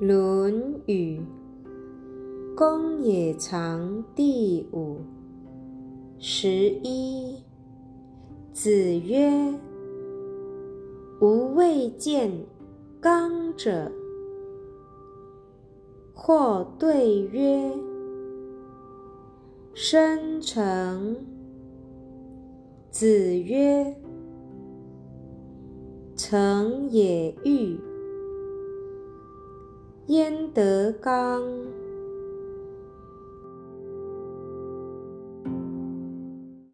[0.06, 1.18] 《论语·
[2.54, 3.80] 公冶长》
[4.14, 4.98] 第五
[6.18, 6.48] 十
[6.82, 7.42] 一。
[8.52, 9.54] 子曰
[11.22, 12.30] ：“吾未见
[13.00, 13.90] 刚者。”
[16.12, 17.72] 或对曰
[19.72, 21.16] ：“生成。”
[22.92, 23.96] 子曰
[26.14, 27.80] ：“成也欲。”
[30.06, 31.42] 焉得刚？